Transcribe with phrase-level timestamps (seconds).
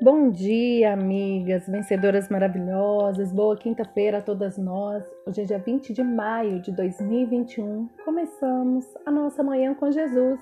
[0.00, 3.32] Bom dia, amigas, vencedoras maravilhosas.
[3.32, 5.04] Boa quinta-feira a todas nós.
[5.26, 7.88] Hoje é dia 20 de maio de 2021.
[8.04, 10.38] Começamos a nossa manhã com Jesus.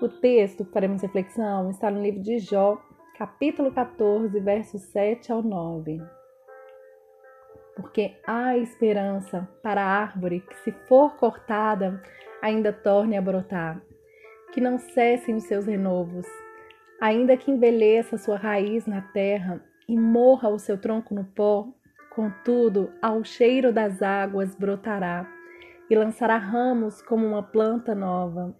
[0.00, 2.80] O texto que faremos reflexão está no livro de Jó,
[3.18, 6.00] capítulo 14, versos 7 ao 9.
[7.76, 12.02] Porque há esperança para a árvore que, se for cortada,
[12.40, 13.82] ainda torne a brotar,
[14.54, 16.26] que não cessem os seus renovos
[17.00, 21.68] Ainda que envelheça sua raiz na terra e morra o seu tronco no pó,
[22.10, 25.24] contudo, ao cheiro das águas brotará
[25.88, 28.52] e lançará ramos como uma planta nova.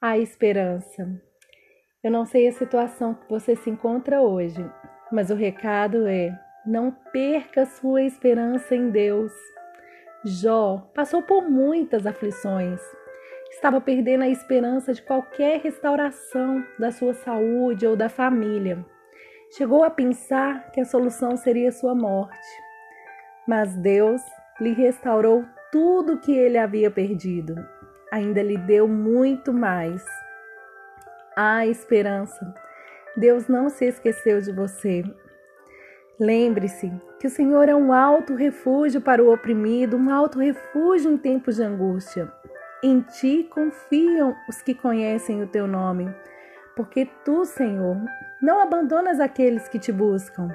[0.00, 1.08] Há esperança.
[2.02, 4.68] Eu não sei a situação que você se encontra hoje,
[5.12, 6.36] mas o recado é:
[6.66, 9.32] não perca sua esperança em Deus.
[10.24, 12.80] Jó passou por muitas aflições
[13.56, 18.84] estava perdendo a esperança de qualquer restauração da sua saúde ou da família.
[19.56, 22.36] Chegou a pensar que a solução seria sua morte.
[23.48, 24.20] Mas Deus
[24.60, 27.56] lhe restaurou tudo que ele havia perdido.
[28.12, 30.04] Ainda lhe deu muito mais.
[31.34, 32.54] Há esperança.
[33.16, 35.02] Deus não se esqueceu de você.
[36.20, 41.16] Lembre-se que o Senhor é um alto refúgio para o oprimido, um alto refúgio em
[41.16, 42.30] tempos de angústia.
[42.82, 46.14] Em ti confiam os que conhecem o teu nome,
[46.76, 47.96] porque tu, Senhor,
[48.40, 50.54] não abandonas aqueles que te buscam.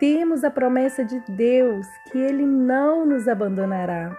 [0.00, 4.10] Temos a promessa de Deus que ele não nos abandonará.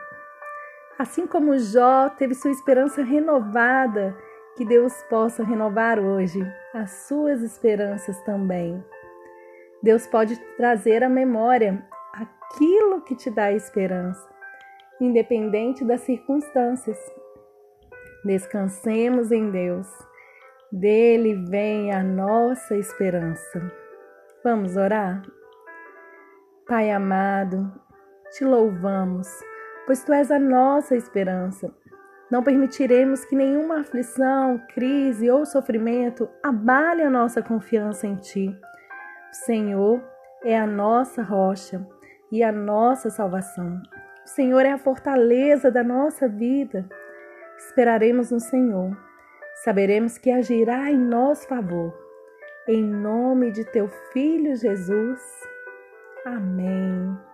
[0.98, 4.16] Assim como Jó teve sua esperança renovada,
[4.56, 6.40] que Deus possa renovar hoje
[6.74, 8.82] as suas esperanças também.
[9.84, 14.31] Deus pode trazer à memória aquilo que te dá esperança
[15.02, 16.98] independente das circunstâncias.
[18.24, 19.88] Descansemos em Deus.
[20.72, 23.72] Dele vem a nossa esperança.
[24.44, 25.24] Vamos orar?
[26.68, 27.70] Pai amado,
[28.32, 29.28] te louvamos,
[29.86, 31.74] pois tu és a nossa esperança.
[32.30, 38.48] Não permitiremos que nenhuma aflição, crise ou sofrimento abale a nossa confiança em ti.
[39.32, 40.02] O Senhor
[40.44, 41.86] é a nossa rocha
[42.32, 43.82] e a nossa salvação.
[44.26, 46.88] O Senhor é a fortaleza da nossa vida.
[47.58, 48.96] Esperaremos no Senhor.
[49.64, 51.94] Saberemos que agirá em nosso favor.
[52.68, 55.20] Em nome de teu Filho Jesus.
[56.26, 57.31] Amém.